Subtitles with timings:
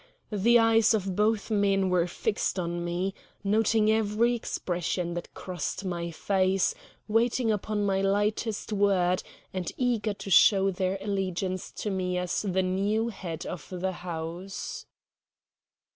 [0.31, 3.13] The eyes of both men were fixed on me,
[3.43, 6.73] noting every expression that crossed my face,
[7.07, 9.21] waiting upon my lightest word,
[9.53, 14.87] and eager to show their allegiance to me as the new head of the house.